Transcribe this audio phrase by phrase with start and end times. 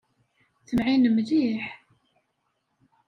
[0.67, 1.63] Temɛin mliḥ.